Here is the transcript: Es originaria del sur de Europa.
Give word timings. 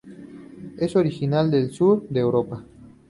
Es 0.79 0.95
originaria 0.95 1.51
del 1.51 1.69
sur 1.71 2.07
de 2.09 2.21
Europa. 2.21 2.63